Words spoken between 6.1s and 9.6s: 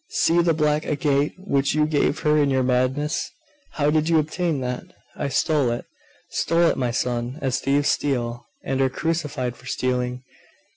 stole it, my son; as thieves steal, and are crucified